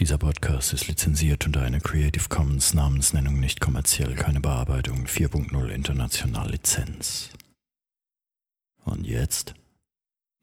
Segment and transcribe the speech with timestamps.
[0.00, 6.52] Dieser Podcast ist lizenziert unter einer Creative Commons Namensnennung nicht kommerziell, keine Bearbeitung 4.0 international
[6.52, 7.30] Lizenz.
[8.84, 9.54] Und jetzt?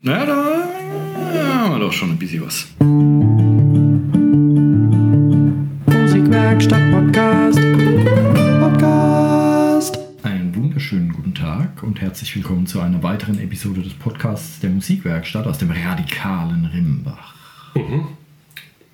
[0.02, 2.68] Na, da haben wir doch schon ein bisschen was.
[5.88, 7.60] Musikwerkstatt Podcast.
[8.60, 10.00] Podcast.
[10.24, 15.48] Einen wunderschönen guten Tag und herzlich willkommen zu einer weiteren Episode des Podcasts der Musikwerkstatt
[15.48, 17.34] aus dem radikalen Rimbach.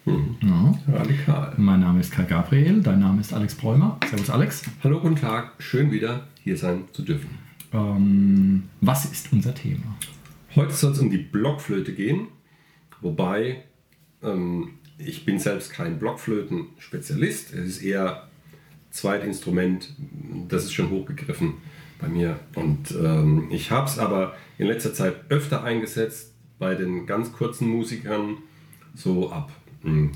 [0.06, 0.74] Ja.
[0.92, 1.54] Radikal.
[1.58, 4.00] Mein Name ist Kai Gabriel, dein Name ist Alex Bräumer.
[4.10, 4.64] Servus Alex.
[4.84, 5.54] Hallo, guten Tag.
[5.60, 7.30] Schön wieder hier sein zu dürfen.
[7.72, 9.96] Ähm, was ist unser Thema?
[10.56, 12.30] Heute soll es um die Blockflöte gehen,
[13.02, 13.64] wobei
[14.24, 17.54] ähm, ich bin selbst kein Blockflöten-Spezialist.
[17.54, 18.28] Es ist eher
[18.90, 19.94] Zweitinstrument,
[20.48, 21.54] das ist schon hochgegriffen
[22.00, 22.40] bei mir.
[22.56, 27.70] Und ähm, ich habe es aber in letzter Zeit öfter eingesetzt bei den ganz kurzen
[27.70, 28.38] Musikern,
[28.96, 29.61] so ab hm,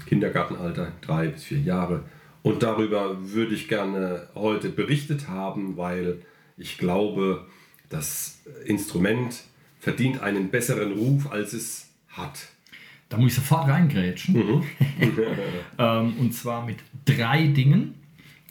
[0.05, 2.03] Kindergartenalter, drei bis vier Jahre.
[2.43, 6.19] Und darüber würde ich gerne heute berichtet haben, weil
[6.57, 7.45] ich glaube,
[7.89, 9.43] das Instrument
[9.79, 12.47] verdient einen besseren Ruf, als es hat.
[13.09, 14.35] Da muss ich sofort reingrätschen.
[15.77, 17.95] ähm, und zwar mit drei Dingen.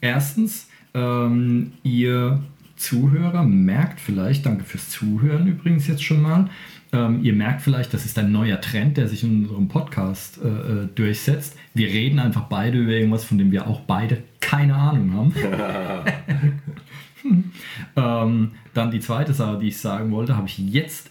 [0.00, 2.42] Erstens, ähm, ihr
[2.76, 6.50] Zuhörer merkt vielleicht, danke fürs Zuhören übrigens jetzt schon mal,
[6.94, 10.48] ähm, ihr merkt vielleicht, das ist ein neuer Trend, der sich in unserem Podcast äh,
[10.48, 11.56] äh, durchsetzt.
[11.74, 15.34] Wir reden einfach beide über irgendwas, von dem wir auch beide keine Ahnung haben.
[17.96, 21.10] ähm, dann die zweite Sache, die ich sagen wollte, habe ich jetzt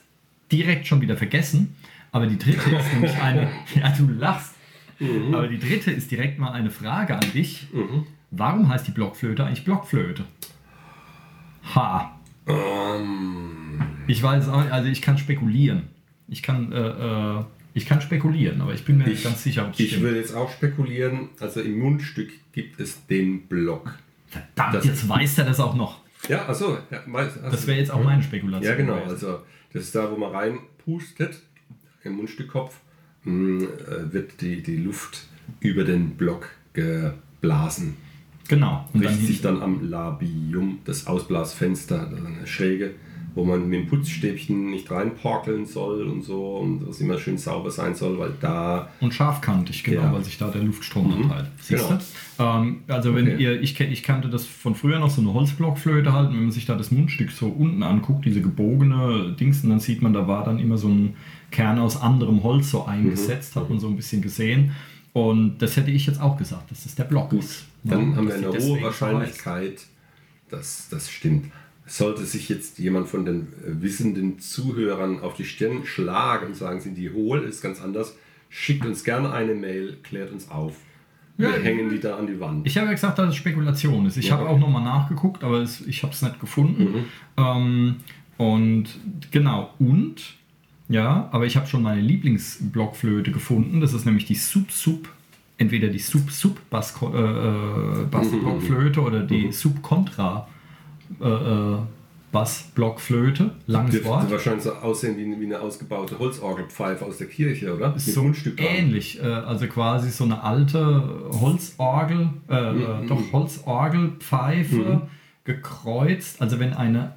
[0.52, 1.76] direkt schon wieder vergessen.
[2.14, 3.50] Aber die dritte ist nämlich eine.
[3.76, 4.54] Ja, du lachst.
[5.34, 7.68] Aber die dritte ist direkt mal eine Frage an dich.
[8.32, 10.24] Warum heißt die Blockflöte eigentlich Blockflöte?
[11.76, 12.16] Ha.
[14.08, 15.84] Ich weiß auch, also ich kann spekulieren.
[16.28, 19.66] Ich kann, äh, äh, ich kann spekulieren, aber ich bin mir nicht Ich, ganz sicher,
[19.68, 20.04] ob es ich stimmt.
[20.04, 21.30] will jetzt auch spekulieren.
[21.40, 23.98] Also im Mundstück gibt es den Block.
[24.28, 26.00] Verdammt, das- jetzt weiß er das auch noch.
[26.30, 26.78] Ja, achso.
[26.90, 28.64] Ja, meist- Das wäre jetzt auch meine Spekulation.
[28.70, 28.94] Ja, genau.
[28.96, 29.10] gewesen.
[29.12, 29.40] Also
[29.74, 31.42] das ist da, wo man reinpustet,
[32.04, 32.78] im Mundstückkopf,
[33.24, 35.28] mh, äh, wird die, die Luft
[35.60, 37.96] über den Block geblasen.
[38.48, 38.88] genau.
[38.94, 42.92] Und dann Richtet sich dann am Labium, das Ausblasfenster, eine Schräge,
[43.36, 47.72] wo man mit dem Putzstäbchen nicht reinporkeln soll und so und das immer schön sauber
[47.72, 50.14] sein soll, weil da Und scharfkantig, genau, Ja.
[50.14, 51.48] weil sich da der Luftstrom anteilt.
[51.60, 52.00] Siehst Genau.
[52.38, 52.44] du?
[52.44, 53.44] Ähm, also wenn Okay.
[53.44, 56.52] ihr, ich, ich kannte das von früher noch, so eine Holzblockflöte halt, und wenn man
[56.52, 60.28] sich da das Mundstück so unten anguckt, diese gebogene Dings, und dann sieht man, da
[60.28, 61.16] war dann immer so ein
[61.52, 64.72] Kern aus anderem Holz so eingesetzt, hat man so ein bisschen gesehen.
[65.14, 67.66] Und das hätte ich jetzt auch gesagt, dass das der Block ist.
[67.84, 68.82] Dann Ja, haben wir eine hohe.
[68.82, 69.86] Wahrscheinlichkeit,
[70.50, 71.52] dass das stimmt.
[71.86, 76.80] Sollte sich jetzt jemand von den äh, wissenden Zuhörern auf die Stirn schlagen und sagen,
[76.80, 78.16] sind die hohl, ist ganz anders,
[78.50, 80.76] schickt uns gerne eine Mail, klärt uns auf.
[81.36, 82.66] Wir Ja, hängen die da an die Wand.
[82.68, 84.16] Ich habe ja gesagt, dass es Spekulation ist.
[84.18, 84.38] Ich Ja.
[84.38, 87.06] habe auch nochmal nachgeguckt, aber es, ich habe es nicht gefunden.
[87.38, 87.96] Ähm,
[88.38, 88.86] und
[89.32, 90.36] genau, und,
[90.90, 93.82] ja, aber ich habe schon meine Lieblingsblockflöte gefunden.
[93.82, 95.10] Das ist nämlich die Sub-Sub,
[95.58, 100.48] entweder die Sub-Sub-Bass-Blockflöte äh, Bassblockflöte oder die Sub-Contra
[101.22, 101.78] äh, äh,
[102.32, 103.52] Bassblockflöte.
[103.68, 104.32] Langes Dürfte Wort.
[104.32, 107.92] wahrscheinlich so aussehen wie eine, wie eine ausgebaute Holzorgelpfeife aus der Kirche, oder?
[107.92, 112.82] Mit so Mundstück ähnlich, äh, also quasi so eine alte Holzorgel, äh, Mhm.
[112.82, 115.02] äh, doch Holzorgelpfeife
[115.44, 116.42] gekreuzt.
[116.42, 117.14] Also wenn eine,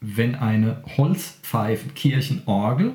[0.00, 2.92] wenn eine Holzpfeife Kirchenorgel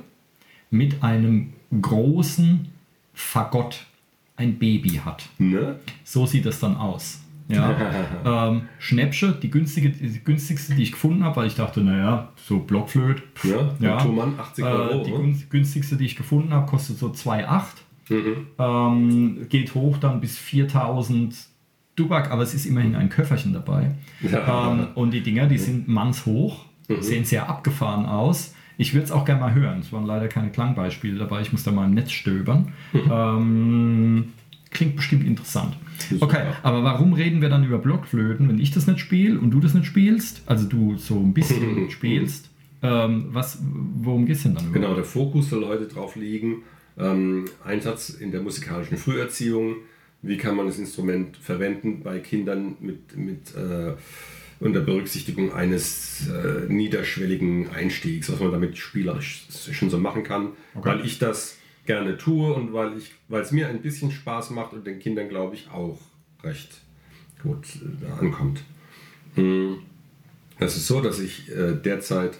[0.70, 2.70] mit einem großen
[3.14, 3.86] Fagott
[4.36, 5.30] ein Baby hat.
[5.38, 5.80] Ne?
[6.04, 7.20] So sieht das dann aus.
[7.48, 7.76] Ja.
[8.50, 12.60] ähm, Schnäppsche, die, günstige, die günstigste, die ich gefunden habe, weil ich dachte, naja, so
[12.60, 13.24] Blockflöte.
[13.44, 13.98] Ja, ja.
[13.98, 15.02] Thomann, 80 Euro.
[15.02, 15.18] Äh, die ne?
[15.18, 17.64] gün- günstigste, die ich gefunden habe, kostet so 2,8.
[18.10, 18.48] Mhm.
[18.60, 21.36] Ähm, geht hoch dann bis 4000
[21.96, 23.92] Dubak, aber es ist immerhin ein Köfferchen dabei.
[24.22, 24.72] Ja.
[24.72, 26.66] Ähm, und die Dinger, die sind mannshoch,
[27.00, 28.54] sehen sehr abgefahren aus.
[28.78, 29.80] Ich würde es auch gerne mal hören.
[29.80, 31.42] Es waren leider keine Klangbeispiele dabei.
[31.42, 32.74] Ich muss da mal im Netz stöbern.
[32.94, 34.34] Ähm,
[34.72, 35.78] klingt bestimmt interessant.
[36.20, 39.60] Okay, aber warum reden wir dann über Blockflöten, wenn ich das nicht spiele und du
[39.60, 40.42] das nicht spielst?
[40.46, 42.50] Also du so ein bisschen spielst.
[42.82, 44.82] Ähm, was, worum geht es denn dann überhaupt?
[44.82, 46.64] Genau, der Fokus soll heute drauf liegen.
[46.98, 49.76] Ähm, Einsatz in der musikalischen Früherziehung.
[50.24, 53.94] Wie kann man das Instrument verwenden bei Kindern mit, mit äh,
[54.60, 60.50] unter Berücksichtigung eines äh, niederschwelligen Einstiegs, was man damit spielerisch schon so machen kann.
[60.76, 64.74] Weil ich das gerne tue und weil ich, weil es mir ein bisschen Spaß macht
[64.74, 66.00] und den Kindern, glaube ich, auch
[66.44, 66.82] recht
[67.42, 67.66] gut
[68.02, 68.64] äh, ankommt.
[69.36, 69.78] Hm.
[70.60, 72.40] Es ist so, dass ich äh, derzeit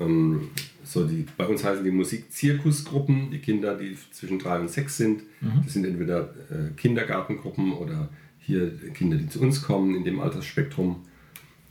[0.00, 0.48] ähm,
[0.82, 5.22] so die, bei uns heißen die Musikzirkusgruppen, die Kinder, die zwischen drei und sechs sind.
[5.62, 8.08] Das sind entweder äh, Kindergartengruppen oder
[8.40, 11.02] hier Kinder, die zu uns kommen in dem Altersspektrum.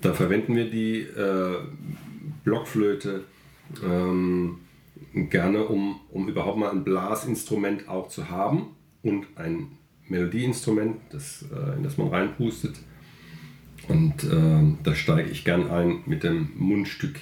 [0.01, 1.57] Da verwenden wir die äh,
[2.45, 3.25] Blockflöte
[3.83, 4.59] ähm,
[5.13, 8.67] gerne, um, um überhaupt mal ein Blasinstrument auch zu haben
[9.03, 9.67] und ein
[10.07, 12.75] Melodieinstrument, das, äh, in das man reinpustet.
[13.87, 17.19] Und äh, da steige ich gern ein mit dem Mundstück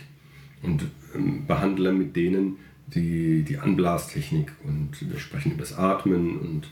[0.64, 0.84] und
[1.16, 2.58] ähm, behandle mit denen
[2.88, 4.52] die, die Anblastechnik.
[4.64, 6.70] Und wir sprechen über das Atmen und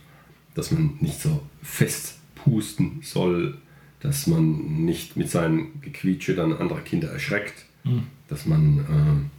[0.53, 3.57] dass man nicht so fest pusten soll,
[3.99, 7.65] dass man nicht mit seinem Gequietsche dann andere Kinder erschreckt,
[8.27, 9.34] dass man äh,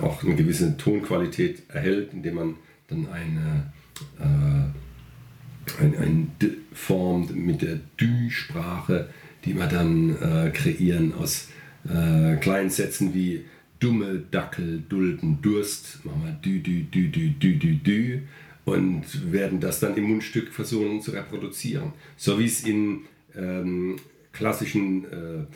[0.00, 2.54] auch eine gewisse Tonqualität erhält, indem man
[2.88, 3.72] dann eine,
[4.18, 9.08] äh, ein, ein D formt mit der Dü-Sprache,
[9.44, 11.48] die wir dann äh, kreieren aus
[11.84, 13.44] äh, kleinen Sätzen wie
[13.80, 18.20] dumme Dackel dulden Durst, machen wir dü dü dü dü dü dü dü
[18.64, 21.92] und werden das dann im Mundstück versuchen zu reproduzieren.
[22.16, 23.02] So wie es in
[23.36, 23.96] ähm,
[24.32, 25.46] klassischen äh,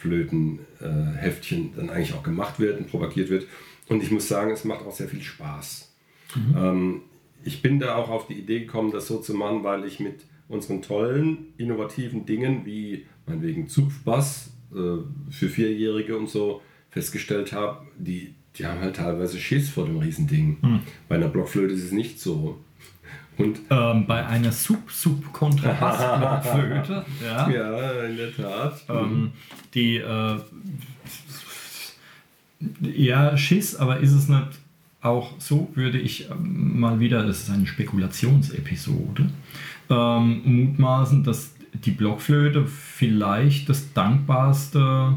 [0.00, 3.46] Kinderflötenheftchen dann eigentlich auch gemacht wird und propagiert wird.
[3.88, 5.92] Und ich muss sagen, es macht auch sehr viel Spaß.
[6.56, 7.02] Ähm,
[7.44, 10.24] ich bin da auch auf die Idee gekommen, das so zu machen, weil ich mit
[10.48, 14.98] unseren tollen, innovativen Dingen wie meinetwegen Zupfbass äh,
[15.30, 20.58] für Vierjährige und so festgestellt habe, die, die haben halt teilweise Schiss vor dem Riesending.
[21.08, 22.58] Bei einer Blockflöte ist es nicht so.
[23.38, 28.84] Und Ähm, bei einer Sub-Sub-Kontrabass-Blockflöte, ja, ja, in der Tat.
[28.88, 29.32] ähm,
[29.74, 30.38] die, äh,
[32.80, 34.48] ja, Schiss, aber ist es nicht
[35.00, 39.30] auch so, würde ich ähm, mal wieder, das ist eine Spekulationsepisode,
[39.90, 45.16] ähm, mutmaßen, dass die Blockflöte vielleicht das dankbarste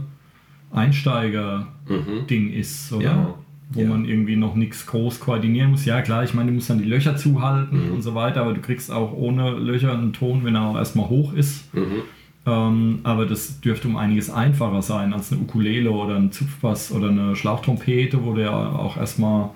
[0.72, 3.06] Einsteiger-Ding ist, oder?
[3.06, 3.34] Ja.
[3.74, 3.88] Wo Ja.
[3.90, 5.86] man irgendwie noch nichts groß koordinieren muss.
[5.86, 8.60] Ja, klar, ich meine, du musst dann die Löcher zuhalten und so weiter, aber du
[8.62, 11.74] kriegst auch ohne Löcher einen Ton, wenn er auch erstmal hoch ist.
[11.74, 12.02] Mhm.
[12.46, 17.10] Ähm, aber das dürfte um einiges einfacher sein als eine Ukulele oder ein Zupfbass oder
[17.10, 19.52] eine Schlauchtrompete, wo du ja auch erstmal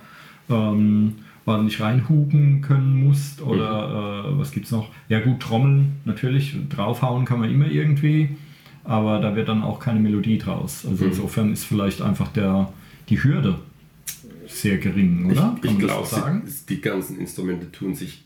[0.50, 1.16] ähm,
[1.46, 3.42] ordentlich reinhupen können musst.
[3.42, 4.90] Oder äh, was gibt's noch?
[5.10, 8.30] Ja gut, Trommeln natürlich, draufhauen kann man immer irgendwie,
[8.84, 10.86] aber da wird dann auch keine Melodie draus.
[10.90, 12.70] Also insofern ist vielleicht einfach der,
[13.10, 13.56] die Hürde
[14.48, 15.58] sehr gering, oder?
[15.64, 16.44] Ich, ich glaube, sagen?
[16.70, 18.24] die ganzen Instrumente tun sich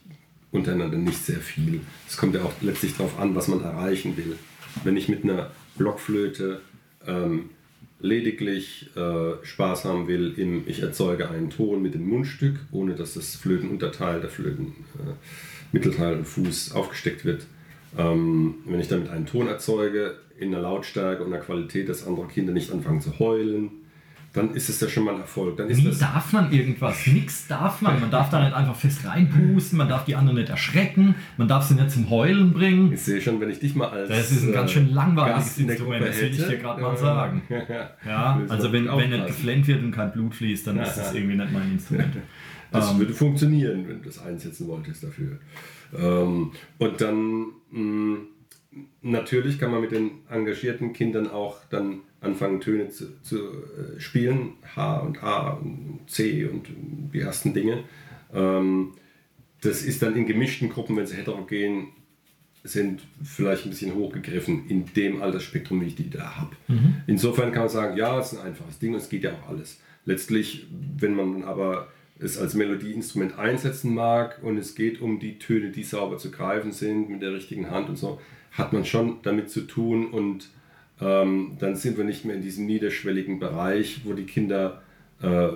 [0.52, 1.82] untereinander nicht sehr viel.
[2.08, 4.36] Es kommt ja auch letztlich darauf an, was man erreichen will.
[4.84, 6.62] Wenn ich mit einer Blockflöte
[7.06, 7.50] ähm,
[8.00, 13.14] lediglich äh, Spaß haben will, im, ich erzeuge einen Ton mit dem Mundstück, ohne dass
[13.14, 17.46] das Flötenunterteil, der Flötenmittelteil äh, Mittelteil und Fuß aufgesteckt wird.
[17.98, 22.28] Ähm, wenn ich damit einen Ton erzeuge, in einer Lautstärke und einer Qualität, dass andere
[22.28, 23.72] Kinder nicht anfangen zu heulen,
[24.34, 25.58] dann ist es ja schon mal ein Erfolg.
[25.58, 28.00] Dann ist Nie darf man irgendwas, nix darf man.
[28.00, 31.66] Man darf da nicht einfach fest reinpusten, man darf die anderen nicht erschrecken, man darf
[31.66, 32.94] sie nicht zum Heulen bringen.
[32.94, 35.46] Ich sehe schon, wenn ich dich mal als Das ist ein äh, ganz schön langweiliges
[35.46, 37.42] Gast in der Instrument, Gruppe das will ich dir gerade mal äh, sagen.
[38.06, 41.36] Ja, also wenn, wenn nicht geflennt wird und kein Blut fließt, dann ist das irgendwie
[41.36, 42.18] nicht mein Instrument.
[42.72, 43.00] Das Ähm.
[43.00, 45.40] würde funktionieren, wenn du das einsetzen wolltest dafür.
[45.98, 48.18] Ähm, und dann mh,
[49.02, 54.54] natürlich kann man mit den engagierten Kindern auch dann anfangen, Töne zu, zu äh, spielen.
[54.76, 56.68] H und A und C und
[57.14, 57.84] die ersten Dinge.
[58.34, 58.94] Ähm,
[59.62, 61.90] das ist dann in gemischten Gruppen, wenn sie heterogen
[62.64, 66.56] sind, vielleicht ein bisschen hochgegriffen in dem Altersspektrum, wie ich die da habe.
[67.08, 69.80] Insofern kann man sagen, ja, es ist ein einfaches Ding, es geht ja auch alles.
[70.06, 70.68] Letztlich,
[70.98, 71.88] wenn man aber
[72.20, 76.74] es als Melodieinstrument einsetzen mag und es geht um die Töne, die sauber zu greifen
[76.74, 78.20] sind, mit der richtigen Hand und so,
[78.52, 80.50] hat man schon damit zu tun und
[81.02, 84.82] ähm, dann sind wir nicht mehr in diesem niederschwelligen Bereich, wo die Kinder
[85.22, 85.48] äh,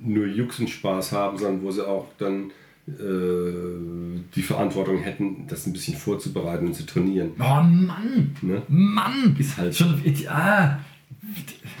[0.00, 2.50] nur Jux und Spaß haben, sondern wo sie auch dann
[2.86, 7.30] äh, die Verantwortung hätten, das ein bisschen vorzubereiten und zu trainieren.
[7.38, 8.36] Oh Mann!
[8.42, 8.62] Ne?
[8.68, 9.36] Mann!
[9.38, 10.78] Ist halt Schon, ah,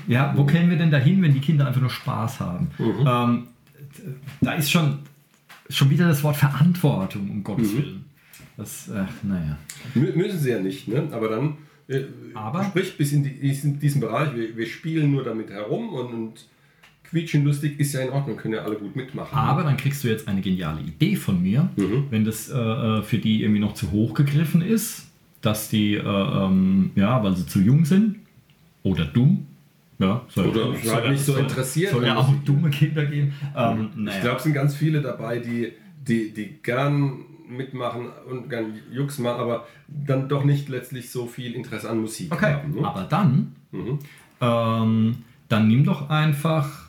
[0.06, 2.70] ja, wo kämen wir denn dahin, wenn die Kinder einfach nur Spaß haben?
[2.78, 3.06] Mhm.
[3.06, 3.42] Ähm,
[4.40, 4.98] da ist schon,
[5.68, 7.78] schon wieder das Wort Verantwortung, um Gottes Mhm.
[7.78, 8.04] Willen.
[8.56, 9.58] Das, ach, naja.
[9.94, 11.08] Mü- Müssen sie ja nicht, ne?
[11.10, 11.54] aber dann
[11.88, 12.02] äh,
[12.34, 12.64] Aber?
[12.64, 16.46] sprich bis in, die, in diesen Bereich, wir, wir spielen nur damit herum und, und
[17.04, 19.36] quietschen lustig ist ja in Ordnung, können ja alle gut mitmachen.
[19.36, 22.04] Aber dann kriegst du jetzt eine geniale Idee von mir, Mhm.
[22.10, 25.06] wenn das äh, äh, für die irgendwie noch zu hoch gegriffen ist,
[25.42, 28.16] dass die, äh, ähm, ja, weil sie zu jung sind
[28.82, 29.46] oder dumm.
[29.98, 33.32] Ja, soll, Oder halt nicht so soll, interessiert Soll ja auch dumme Kinder geben.
[33.56, 34.16] Ähm, naja.
[34.16, 35.70] Ich glaube, es sind ganz viele dabei, die,
[36.08, 41.52] die, die gern mitmachen und gern Jux machen, aber dann doch nicht letztlich so viel
[41.54, 42.74] Interesse an Musik Okay, haben.
[42.74, 42.86] Ne?
[42.86, 43.98] aber dann, Mhm.
[44.40, 45.16] ähm,
[45.48, 46.88] dann nimm doch einfach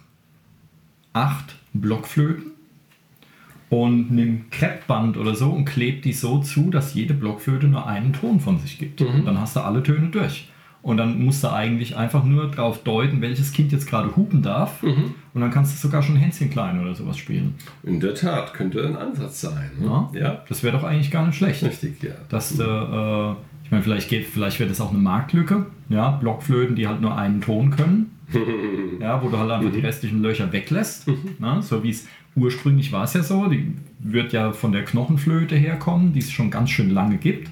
[1.14, 2.52] acht Blockflöten
[3.70, 8.14] und nimmt Kreppband oder so und klebt die so zu, dass jede Blockflöte nur einen
[8.14, 9.02] Ton von sich gibt.
[9.02, 9.08] Mhm.
[9.08, 10.50] Und dann hast du alle Töne durch.
[10.86, 14.84] Und dann musst du eigentlich einfach nur darauf deuten, welches Kind jetzt gerade hupen darf.
[14.84, 15.16] Mhm.
[15.34, 17.56] Und dann kannst du sogar schon Hänschen klein oder sowas spielen.
[17.82, 19.72] In der Tat, könnte ein Ansatz sein.
[19.80, 19.88] Ne?
[19.88, 20.44] Ja, ja.
[20.48, 21.64] Das wäre doch eigentlich gar nicht schlecht.
[21.64, 22.12] richtig, ja.
[22.30, 23.32] Dass du, äh,
[23.64, 25.66] ich meine, vielleicht geht, vielleicht wird das auch eine Marktlücke.
[25.90, 28.12] Ja, Blockflöten, die halt nur einen Ton können.
[29.00, 31.08] ja, wo du halt einfach die restlichen Löcher weglässt.
[31.40, 33.48] Na, so wie es ursprünglich war es ja so.
[33.48, 37.50] Die wird ja von der Knochenflöte herkommen, die es schon ganz schön lange gibt.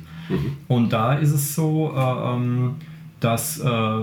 [0.67, 2.75] Und da ist es so, äh, ähm,
[3.23, 3.99] dass äh,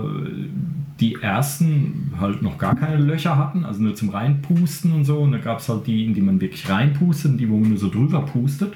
[0.99, 5.19] die ersten halt noch gar keine Löcher hatten, also nur zum Reinpusten und so.
[5.19, 7.69] Und da gab es halt die, in die man wirklich reinpustet und die, wo man
[7.69, 8.73] nur so drüber pustet.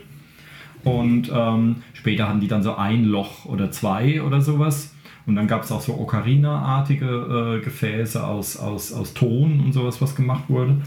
[0.83, 4.93] Und ähm, später hatten die dann so ein Loch oder zwei oder sowas.
[5.25, 9.99] Und dann gab es auch so Ocarina-artige äh, Gefäße aus, aus, aus Ton und sowas,
[10.01, 10.77] was gemacht wurde.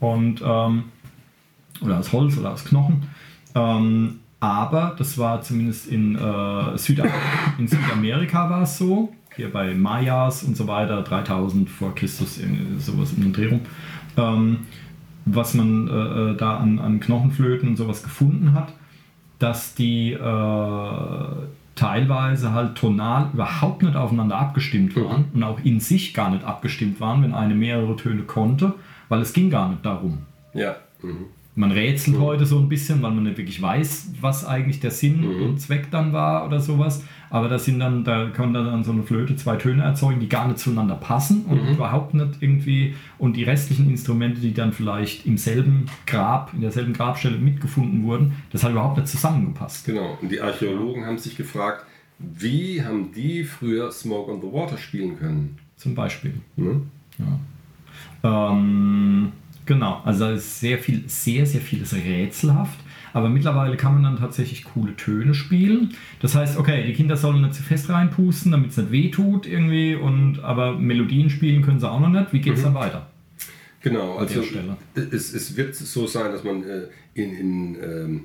[0.00, 0.84] Und, ähm,
[1.82, 3.02] oder aus Holz oder aus Knochen.
[3.54, 7.04] Ähm, aber das war zumindest in, äh, Süda
[7.58, 9.12] in Südamerika war es so.
[9.36, 13.60] Hier bei Mayas und so weiter, 3000 vor Christus, irgendwie sowas in den Dreh rum.
[14.16, 14.58] Ähm,
[15.26, 15.92] was man äh,
[16.32, 18.72] äh, da an, an Knochenflöten und sowas gefunden hat,
[19.38, 20.18] dass die äh,
[21.76, 27.00] teilweise halt tonal überhaupt nicht aufeinander abgestimmt waren und auch in sich gar nicht abgestimmt
[27.00, 28.74] waren, wenn eine mehrere Töne konnte,
[29.08, 30.18] weil es ging gar nicht darum.
[30.52, 30.74] Ja.
[31.00, 31.26] Mhm.
[31.54, 35.22] Man rätselt heute so ein bisschen, weil man nicht wirklich weiß, was eigentlich der Sinn
[35.24, 37.04] und Zweck dann war oder sowas.
[37.28, 40.46] Aber das sind dann, da kann dann so eine Flöte zwei Töne erzeugen, die gar
[40.48, 42.94] nicht zueinander passen und überhaupt nicht irgendwie.
[43.18, 48.34] Und die restlichen Instrumente, die dann vielleicht im selben Grab, in derselben Grabstelle mitgefunden wurden,
[48.50, 49.84] das hat überhaupt nicht zusammengepasst.
[49.84, 50.16] Genau.
[50.22, 51.84] Und die Archäologen haben sich gefragt,
[52.18, 55.58] wie haben die früher Smoke on the Water spielen können?
[55.76, 56.34] Zum Beispiel.
[56.56, 56.82] Ne?
[58.22, 59.32] Ähm,
[59.66, 62.78] genau, also da ist sehr viel, sehr, sehr vieles rätselhaft.
[63.14, 65.94] Aber mittlerweile kann man dann tatsächlich coole Töne spielen.
[66.20, 69.94] Das heißt, okay, die Kinder sollen nicht zu fest reinpusten, damit es nicht wehtut irgendwie.
[69.94, 72.32] Und, aber Melodien spielen können sie auch noch nicht.
[72.32, 73.06] Wie geht es dann weiter?
[73.82, 74.42] Genau, also
[74.94, 78.20] es, es wird so sein, dass man äh, in, in ähm,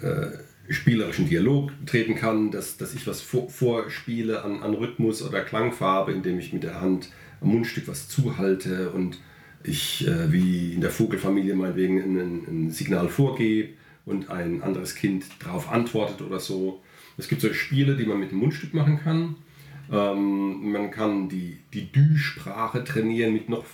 [0.00, 5.40] äh, spielerischen Dialog treten kann, dass, dass ich was vor, vorspiele an, an Rhythmus oder
[5.40, 7.10] Klangfarbe, indem ich mit der Hand
[7.40, 9.18] am Mundstück was zuhalte und
[9.64, 13.70] ich äh, wie in der Vogelfamilie meinetwegen ein, ein Signal vorgebe
[14.04, 16.82] und ein anderes Kind darauf antwortet oder so.
[17.18, 19.36] Es gibt so Spiele, die man mit dem Mundstück machen kann.
[19.90, 23.64] Ähm, man kann die, die Dü-Sprache trainieren mit noch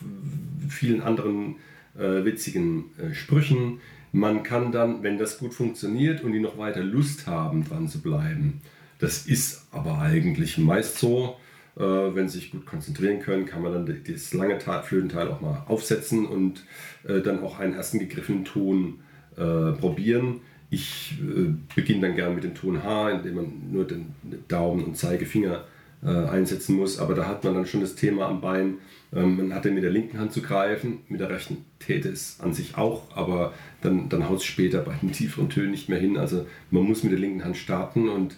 [0.68, 1.57] vielen anderen
[1.97, 3.80] äh, witzigen äh, Sprüchen.
[4.12, 8.00] Man kann dann, wenn das gut funktioniert und die noch weiter Lust haben, dran zu
[8.00, 8.61] bleiben,
[8.99, 11.37] das ist aber eigentlich meist so,
[11.85, 16.26] wenn sie sich gut konzentrieren können, kann man dann das lange Flötenteil auch mal aufsetzen
[16.26, 16.64] und
[17.06, 19.00] äh, dann auch einen ersten gegriffenen Ton
[19.37, 20.40] äh, probieren.
[20.70, 24.14] Ich äh, beginne dann gern mit dem Ton H, indem man nur den
[24.49, 25.64] Daumen und Zeigefinger
[26.02, 26.99] äh, einsetzen muss.
[26.99, 28.78] Aber da hat man dann schon das Thema am Bein.
[29.14, 32.40] Ähm, man hat den mit der linken Hand zu greifen, mit der rechten täte es
[32.40, 35.99] an sich auch, aber dann, dann haut es später bei den tieferen Tönen nicht mehr
[35.99, 36.18] hin.
[36.18, 38.37] Also man muss mit der linken Hand starten und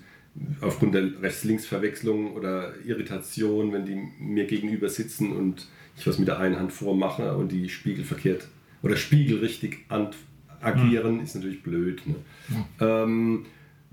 [0.61, 6.39] aufgrund der Rechts-Links-Verwechslung oder Irritation, wenn die mir gegenüber sitzen und ich was mit der
[6.39, 8.49] einen Hand vormache und die Spiegel verkehrt
[8.83, 10.11] oder Spiegel richtig an,
[10.61, 12.03] agieren, ist natürlich blöd.
[12.07, 12.15] Ne?
[12.81, 13.47] Ähm,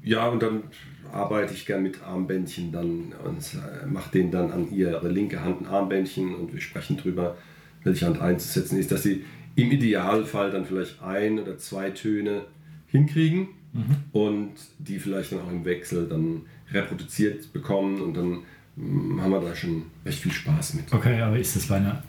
[0.03, 0.63] ja, und dann
[1.11, 5.61] arbeite ich gern mit Armbändchen dann und äh, mache denen dann an ihre linke Hand
[5.61, 7.37] ein Armbändchen und wir sprechen drüber,
[7.83, 9.23] welche Hand einzusetzen ist, dass sie
[9.55, 12.45] im Idealfall dann vielleicht ein oder zwei Töne
[12.87, 13.49] hinkriegen
[14.11, 16.41] und die vielleicht dann auch im Wechsel dann
[16.71, 18.39] reproduziert bekommen und dann
[18.75, 20.91] mm, haben wir da schon recht viel Spaß mit.
[20.93, 22.03] Okay, aber ist das bei einer,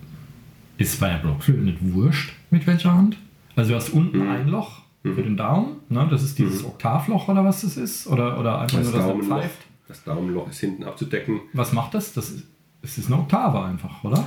[0.78, 3.16] ist bei einer Blockflöte nicht wurscht, mit welcher Hand?
[3.56, 4.28] Also du hast unten Mhm.
[4.30, 6.06] ein Loch für den Daumen, ne?
[6.10, 9.22] das ist dieses Oktavloch oder was das ist, oder, oder einfach Das nur, dass er
[9.22, 9.58] pfeift.
[9.86, 11.40] das Daumenloch ist hinten abzudecken.
[11.54, 12.12] Was macht das?
[12.12, 12.44] Das ist,
[12.82, 14.26] es ist eine Oktave einfach, oder?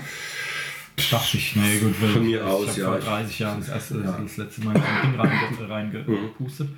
[1.12, 4.00] Dachte ich, nee, gut, Von mir ich aus, ja, Vor ich- 30 Jahren das, erste,
[4.03, 4.17] Ja.
[4.21, 5.19] das letzte Mal in ein Ding Mhm.
[5.71, 6.67] reingepustet.
[6.69, 6.75] Rein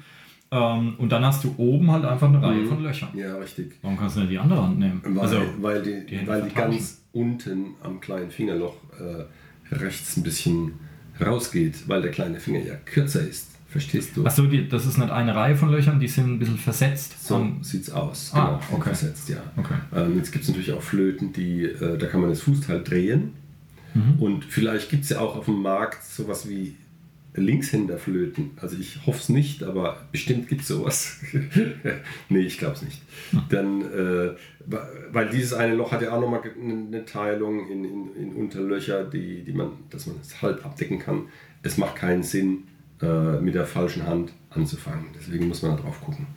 [0.53, 3.09] ähm, und dann hast du oben halt einfach eine Reihe von Löchern.
[3.15, 3.73] Ja, richtig.
[3.81, 5.01] Warum kannst du nicht die andere Hand nehmen?
[5.03, 10.23] Weil, also, weil die, die weil die ganz unten am kleinen Fingerloch äh, rechts ein
[10.23, 10.73] bisschen
[11.23, 13.49] rausgeht, weil der kleine Finger ja kürzer ist.
[13.67, 14.23] Verstehst du?
[14.23, 17.25] achso, das ist nicht eine Reihe von Löchern, die sind ein bisschen versetzt.
[17.25, 18.29] So Und- sieht's aus.
[18.35, 18.89] Ah, Genau, okay.
[18.89, 19.37] versetzt, ja.
[19.57, 19.73] Okay.
[19.95, 23.33] Ähm, jetzt gibt es natürlich auch Flöten, die, äh, da kann man das Fußteil drehen.
[23.95, 24.19] Mhm.
[24.21, 26.75] Und vielleicht gibt es ja auch auf dem Markt sowas wie
[27.35, 28.51] Linkshänderflöten.
[28.57, 31.19] Also ich hoffe es nicht, aber bestimmt gibt es sowas.
[32.29, 33.01] nee, ich glaube es nicht.
[33.49, 34.35] Dann, äh,
[35.11, 39.43] weil dieses eine Loch hat ja auch nochmal eine Teilung in, in, in Unterlöcher, die,
[39.43, 41.27] die man, dass man es halb abdecken kann.
[41.63, 42.63] Es macht keinen Sinn,
[43.01, 45.07] äh, mit der falschen Hand anzufangen.
[45.15, 46.27] Deswegen muss man da drauf gucken.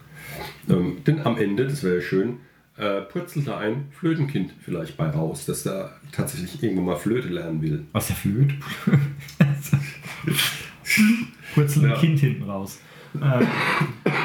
[0.69, 2.39] Ähm, denn am Ende, das wäre ja schön,
[2.77, 7.63] äh, purzelt da ein Flötenkind vielleicht bei raus, dass da tatsächlich irgendwann mal Flöte lernen
[7.63, 7.85] will.
[7.93, 8.55] Was der Flöte?
[11.55, 11.97] Kurz ein Ja.
[11.97, 12.81] Kind hinten raus.
[13.21, 13.45] Äh,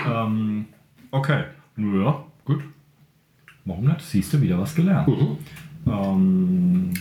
[0.10, 0.66] ähm,
[1.12, 1.44] okay.
[1.78, 2.62] Ja, gut.
[3.66, 4.02] Warum nicht?
[4.02, 5.08] Siehst du wieder was gelernt.
[5.08, 5.38] Mhm.
[5.88, 6.94] Ähm,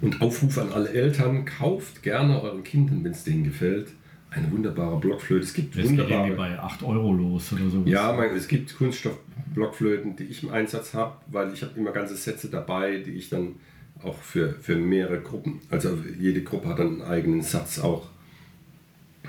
[0.00, 3.92] Und Aufruf an alle Eltern, kauft gerne euren Kindern, wenn es denen gefällt,
[4.30, 5.44] eine wunderbare Blockflöte.
[5.44, 6.34] Es gibt geht irgendwie wunderbare.
[6.34, 7.82] bei 8 Euro los oder so.
[7.84, 12.14] Ja, mein, es gibt Kunststoff-Blockflöten, die ich im Einsatz habe, weil ich habe immer ganze
[12.16, 13.56] Sätze dabei, die ich dann
[14.02, 18.06] auch für, für mehrere Gruppen, also jede Gruppe hat dann einen eigenen Satz auch.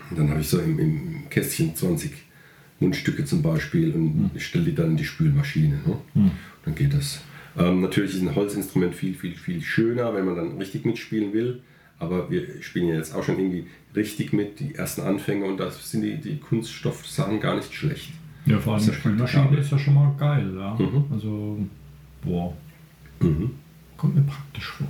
[0.10, 2.12] Und dann habe ich so im, im Kästchen 20
[2.80, 5.80] Mundstücke zum Beispiel und ich stelle die dann in die Spülmaschine.
[5.86, 6.32] Ne?
[6.66, 7.22] Dann geht das.
[7.58, 11.62] Ähm, natürlich ist ein Holzinstrument viel, viel, viel schöner, wenn man dann richtig mitspielen will.
[11.98, 15.70] Aber wir spielen ja jetzt auch schon irgendwie richtig mit, die ersten Anfänge und da
[15.70, 18.12] sind die, die Kunststoffsachen gar nicht schlecht.
[18.46, 20.50] Ja, vor allem die Spülmaschine ist ja schon mal geil.
[20.56, 20.76] Ja?
[20.80, 21.04] Mhm.
[21.12, 21.58] Also,
[22.24, 22.54] boah,
[23.20, 23.52] Mhm.
[23.98, 24.88] kommt mir praktisch vor.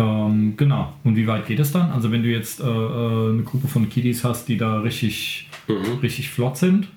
[0.00, 0.92] Ähm, genau.
[1.04, 1.90] Und wie weit geht es dann?
[1.90, 5.98] Also, wenn du jetzt äh, äh, eine Gruppe von Kiddies hast, die da richtig, Mhm.
[6.02, 6.88] richtig flott sind,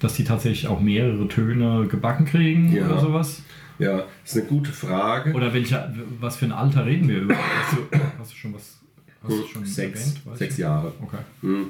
[0.00, 2.86] dass die tatsächlich auch mehrere Töne gebacken kriegen Ja.
[2.86, 3.42] oder sowas?
[3.78, 5.32] Ja, ist eine gute Frage.
[5.32, 7.34] Oder welcher, was für ein Alter reden wir über?
[7.36, 8.80] Hast du, hast du schon was
[9.22, 10.38] hast du schon sechs, erwähnt?
[10.38, 10.58] Sechs?
[10.58, 10.92] Jahre.
[11.02, 11.16] Okay.
[11.42, 11.66] Mhm.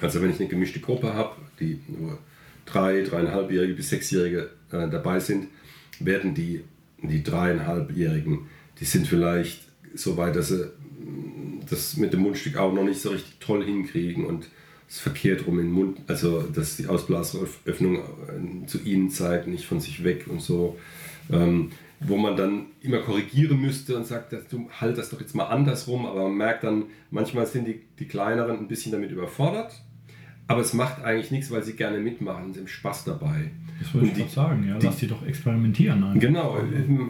[0.00, 1.30] Also wenn ich eine gemischte Gruppe habe,
[1.60, 2.18] die nur
[2.66, 5.46] drei, dreieinhalbjährige bis sechsjährige äh, dabei sind,
[6.00, 6.62] werden die,
[7.02, 8.40] die dreieinhalbjährigen,
[8.80, 9.60] die sind vielleicht
[9.94, 13.64] so weit, dass sie mm, das mit dem Mundstück auch noch nicht so richtig toll
[13.64, 14.48] hinkriegen und
[14.88, 19.66] es verkehrt rum in den Mund, also dass die Ausblasöffnung äh, zu ihnen zeigt, nicht
[19.66, 20.78] von sich weg und so.
[21.30, 21.70] Ähm,
[22.00, 26.06] wo man dann immer korrigieren müsste und sagt, du halt das doch jetzt mal andersrum,
[26.06, 29.82] aber man merkt dann, manchmal sind die, die kleineren ein bisschen damit überfordert,
[30.48, 33.50] aber es macht eigentlich nichts, weil sie gerne mitmachen, sie haben Spaß dabei.
[33.80, 34.78] Das wollte Und ich die- gerade sagen, ja.
[34.78, 36.02] die- Lass die doch experimentieren.
[36.02, 36.20] einfach.
[36.20, 36.58] Genau,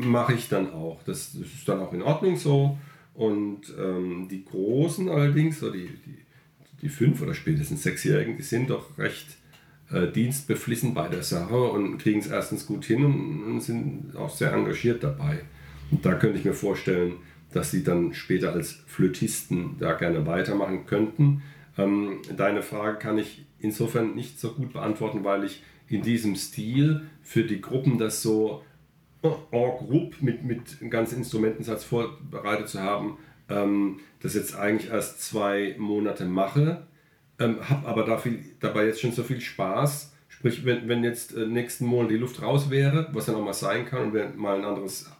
[0.02, 1.00] mache ich dann auch.
[1.04, 2.76] Das, das ist dann auch in Ordnung so.
[3.14, 6.18] Und ähm, die Großen allerdings, so die, die,
[6.82, 9.26] die fünf oder spätestens sechsjährigen, die sind doch recht
[9.90, 14.30] äh, dienstbeflissen bei der Sache und kriegen es erstens gut hin und, und sind auch
[14.34, 15.40] sehr engagiert dabei.
[15.90, 17.14] Und da könnte ich mir vorstellen,
[17.52, 21.42] dass sie dann später als Flötisten da gerne weitermachen könnten.
[21.78, 27.02] Ähm, deine Frage kann ich insofern nicht so gut beantworten, weil ich in diesem Stil
[27.22, 28.62] für die Gruppen das so
[29.22, 35.22] en groupe mit, mit einem ganzen Instrumentensatz vorbereitet zu haben, ähm, das jetzt eigentlich erst
[35.22, 36.86] zwei Monate mache,
[37.38, 40.12] ähm, habe aber dafür, dabei jetzt schon so viel Spaß.
[40.28, 43.52] Sprich, wenn, wenn jetzt äh, nächsten Monat die Luft raus wäre, was dann auch mal
[43.54, 45.10] sein kann, und wir mal ein anderes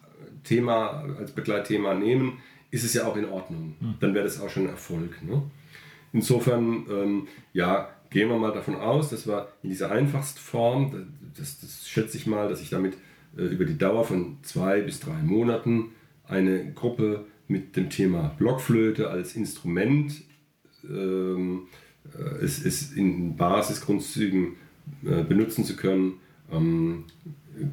[0.43, 2.39] Thema als Begleitthema nehmen,
[2.71, 3.75] ist es ja auch in Ordnung.
[3.99, 5.21] Dann wäre das auch schon ein Erfolg.
[5.23, 5.41] Ne?
[6.13, 11.59] Insofern, ähm, ja, gehen wir mal davon aus, dass wir in dieser einfachsten Form, das,
[11.59, 12.97] das schätze ich mal, dass ich damit
[13.37, 15.91] äh, über die Dauer von zwei bis drei Monaten
[16.27, 20.21] eine Gruppe mit dem Thema Blockflöte als Instrument
[20.87, 21.67] ähm,
[22.17, 24.55] äh, es, es in Basisgrundzügen
[25.03, 26.13] äh, benutzen zu können,
[26.51, 27.05] ähm,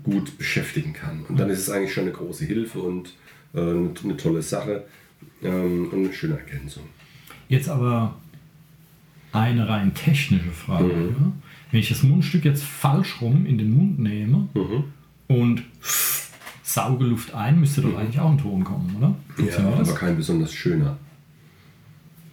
[0.03, 1.25] gut beschäftigen kann.
[1.29, 3.15] Und dann ist es eigentlich schon eine große Hilfe und
[3.55, 4.87] äh, eine, eine tolle Sache
[5.43, 6.85] ähm, und eine schöne Ergänzung.
[7.49, 8.15] Jetzt aber
[9.33, 10.85] eine rein technische Frage.
[10.85, 11.17] Mhm.
[11.19, 11.33] Ja?
[11.71, 14.85] Wenn ich das Mundstück jetzt falsch rum in den Mund nehme Mhm.
[15.29, 15.63] und
[16.63, 19.15] sauge Luft ein, müsste doch eigentlich auch ein Ton kommen, oder?
[19.45, 20.97] Ja, aber kein besonders schöner.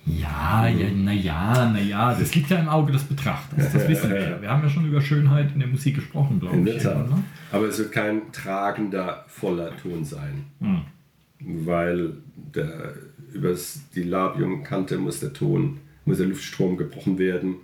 [0.06, 3.72] Ja, ja, naja, naja, das liegt ja im Auge des Betrachters.
[3.72, 4.42] Das wissen wir ja.
[4.42, 6.84] Wir haben ja schon über Schönheit in der Musik gesprochen, glaube In ich.
[6.84, 6.98] Tat.
[6.98, 7.26] irgendwann, ne?
[7.54, 10.44] Aber es wird kein tragender, voller Ton sein.
[10.60, 10.82] Hm.
[11.66, 12.14] Weil
[12.54, 12.94] der,
[13.34, 17.56] übers, die Labiumkante muss der Ton, muss der Luftstrom gebrochen werden.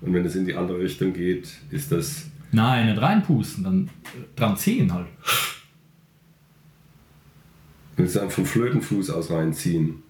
[0.00, 2.26] Und wenn es in die andere Richtung geht, ist das.
[2.52, 5.06] Nein, nicht reinpusten, dann äh, dran ziehen halt.
[7.96, 10.02] Wenn es dann vom Flötenfuß aus reinziehen.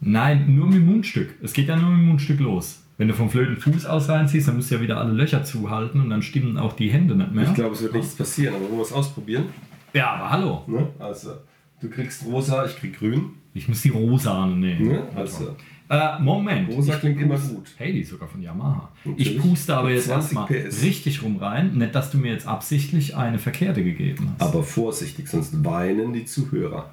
[0.00, 1.36] Nein, nur mit dem Mundstück.
[1.40, 2.82] Es geht ja nur mit dem Mundstück los.
[2.98, 6.10] Wenn du vom Flötenfuß aus reinziehst, dann musst du ja wieder alle Löcher zuhalten und
[6.10, 7.44] dann stimmen auch die Hände nicht mehr.
[7.44, 9.46] Ich glaube, es wird nichts passieren, aber wollen wir es ausprobieren?
[9.94, 10.62] Ja, aber hallo.
[10.66, 10.88] Ne?
[10.98, 11.32] Also,
[11.80, 13.30] du kriegst rosa, ich krieg grün.
[13.54, 14.88] Ich muss die Rosane nehmen.
[14.88, 15.08] Ne?
[15.14, 15.56] Also,
[15.88, 16.70] Äh, Moment.
[16.70, 17.68] rosa Ich klingt immer gut.
[17.76, 18.90] Hey, die ist sogar von Yamaha.
[19.04, 19.34] Natürlich.
[19.36, 20.46] Ich puste aber jetzt 20 erstmal
[20.82, 21.74] richtig rum rein.
[21.76, 24.48] Nicht, dass du mir jetzt absichtlich eine verkehrte gegeben hast.
[24.48, 26.90] Aber vorsichtig, sonst weinen die Zuhörer.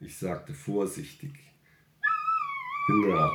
[0.00, 1.30] Ich sagte vorsichtig.
[2.88, 3.30] Genau.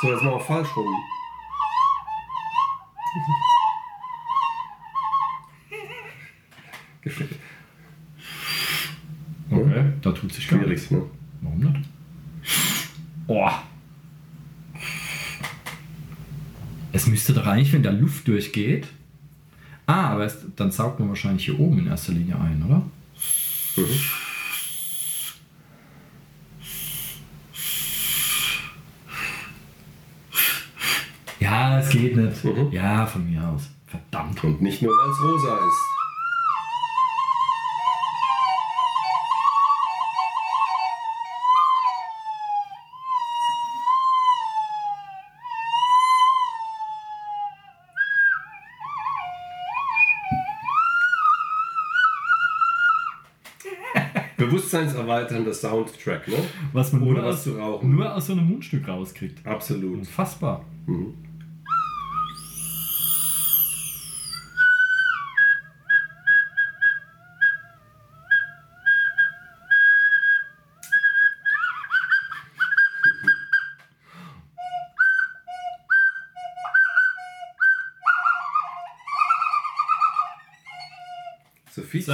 [0.00, 1.04] So, jetzt machen wir falsch rum.
[7.02, 7.30] Gefällt.
[9.52, 10.92] Okay, da tut sich gar nichts.
[10.92, 11.02] Ne?
[11.40, 11.88] Warum nicht?
[13.26, 13.50] Oh.
[16.92, 18.86] Es müsste doch eigentlich, wenn da Luft durchgeht.
[19.86, 22.82] Ah, aber es, dann saugt man wahrscheinlich hier oben in erster Linie ein, oder?
[23.76, 24.00] Mhm.
[31.40, 32.44] Ja, es geht nicht.
[32.44, 32.72] Mhm.
[32.72, 33.68] Ja, von mir aus.
[33.86, 34.42] Verdammt.
[34.44, 35.86] Und nicht nur, weil es rosa ist.
[54.36, 56.36] Bewusstseinserweiternder Soundtrack, ne?
[56.72, 59.46] Was man Ohne nur was aus, nur aus so einem Mundstück rauskriegt.
[59.46, 59.98] Absolut.
[59.98, 60.64] Unfassbar.
[60.86, 61.29] Mhm.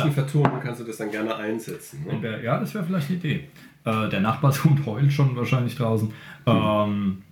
[0.05, 0.11] So.
[0.11, 2.05] vertonen kannst du das dann gerne einsetzen.
[2.07, 2.21] Ne?
[2.23, 3.49] Wär- Ja, das wäre vielleicht eine Idee.
[3.85, 6.13] Äh, der Nachbarshund heult schon wahrscheinlich draußen.
[6.47, 7.23] Ähm,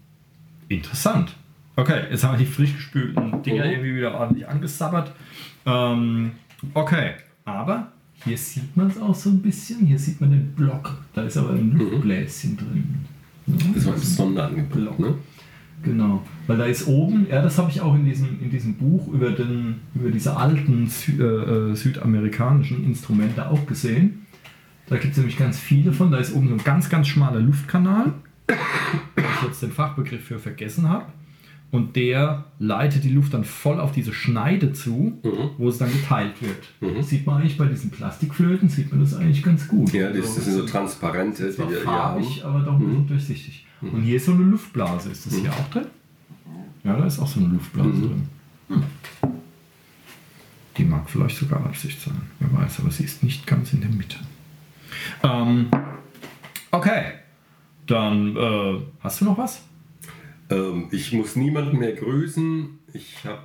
[0.68, 1.34] interessant.
[1.76, 3.70] Okay, jetzt haben wir die frisch gespülten Dinger Mhm.
[3.70, 5.12] irgendwie wieder ordentlich angesabbert.
[5.66, 6.32] Ähm,
[6.72, 7.12] okay,
[7.44, 7.88] aber
[8.24, 9.84] hier sieht man es auch so ein bisschen.
[9.86, 10.96] Hier sieht man den Block.
[11.14, 13.04] Da ist aber ein Luftbläschen drin.
[13.74, 15.14] Das war ein Sonderangebot, ne?
[15.84, 19.06] Genau, weil da ist oben, ja, das habe ich auch in diesem, in diesem Buch
[19.08, 24.26] über, den, über diese alten Sü äh, äh, südamerikanischen Instrumente auch gesehen.
[24.86, 26.10] Da gibt es nämlich ganz viele von.
[26.10, 28.14] Da ist oben so ein ganz, ganz schmaler Luftkanal,
[28.48, 28.54] wo
[29.20, 31.06] ich jetzt den Fachbegriff für vergessen habe.
[31.70, 35.50] Und der leitet die Luft dann voll auf diese Schneide zu, Mhm.
[35.58, 36.62] wo es dann geteilt wird.
[36.80, 36.96] Mhm.
[36.98, 39.92] Das sieht man eigentlich bei diesen Plastikflöten, sieht man das eigentlich ganz gut.
[39.92, 41.84] Ja, das, Also, das sind so transparente, die zwar haben.
[41.84, 43.06] farbig, aber doch Mhm.
[43.08, 43.66] durchsichtig.
[43.80, 45.10] Und hier ist so eine Luftblase.
[45.10, 45.86] Ist das hier auch drin?
[46.84, 48.02] Ja, da ist auch so eine Luftblase Mhm.
[48.68, 48.82] drin.
[50.76, 52.20] Die mag vielleicht sogar Absicht sein.
[52.40, 54.16] Wer weiß, aber sie ist nicht ganz in der Mitte.
[55.22, 55.66] Ähm,
[56.70, 57.12] okay.
[57.86, 59.62] Dann äh, hast du noch was?
[60.50, 62.68] Ähm, ich muss niemanden mehr grüßen.
[62.92, 63.40] Ich habe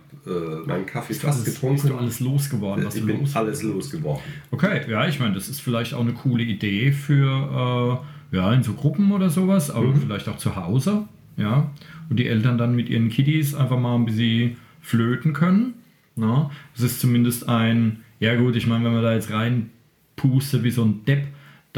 [0.65, 1.75] äh, meinen Kaffee fast Alles- getrunken.
[1.81, 2.85] Bist du alles losgeworden?
[2.85, 4.21] was ich bin los- alles losgeworden.
[4.51, 8.61] Okay, ja, ich meine, das ist vielleicht auch eine coole Idee für, äh, ja, in
[8.63, 11.05] so Gruppen oder sowas, aber vielleicht auch zu Hause,
[11.37, 11.71] ja,
[12.09, 15.73] und die Eltern dann mit ihren Kiddies einfach mal ein bisschen flöten können.
[16.15, 16.51] Na?
[16.75, 20.83] Das ist zumindest ein, ja gut, ich meine, wenn man da jetzt reinpustet wie so
[20.83, 21.27] ein Depp,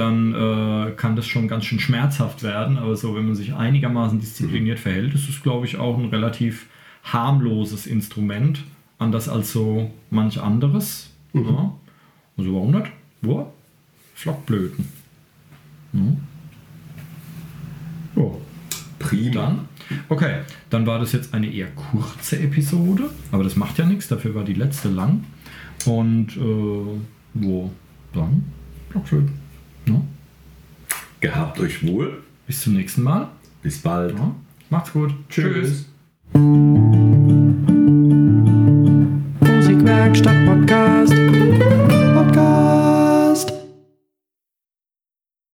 [0.02, 4.20] dann äh, kann das schon ganz schön schmerzhaft werden, aber so, wenn man sich einigermaßen
[4.20, 6.66] diszipliniert verhält, ist es, glaube ich, auch ein relativ
[7.04, 8.64] harmloses Instrument,
[8.98, 11.12] anders als so manch anderes.
[11.34, 11.74] Ja.
[12.38, 12.92] Also warum nicht?
[13.22, 13.54] Wo?
[14.16, 14.88] Flockblöten.
[15.94, 16.18] Hm.
[18.16, 18.24] Ja.
[18.98, 19.34] Prima.
[19.34, 19.60] Dann,
[20.10, 20.40] okay,
[20.72, 24.44] dann war das jetzt eine eher kurze Episode, aber das macht ja nichts, dafür war
[24.44, 25.26] die letzte lang.
[25.86, 27.00] Und äh,
[27.36, 27.72] wo?
[28.14, 28.46] Dann
[28.90, 29.51] Blockflöten.
[29.88, 30.02] Ja.
[31.20, 32.24] Gehabt euch wohl.
[32.48, 33.30] Bis zum nächsten Mal.
[33.62, 34.18] Bis bald.
[34.18, 34.36] Ja.
[34.70, 35.14] Macht's gut.
[35.30, 35.86] Tschüss.
[39.42, 41.21] Musikwerkstatt Podcast.